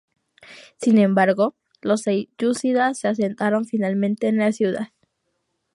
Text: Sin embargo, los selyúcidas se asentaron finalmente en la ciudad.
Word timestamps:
Sin 0.77 0.97
embargo, 0.97 1.53
los 1.83 2.01
selyúcidas 2.01 2.97
se 2.97 3.07
asentaron 3.07 3.65
finalmente 3.65 4.27
en 4.29 4.37
la 4.37 4.51
ciudad. 4.51 4.87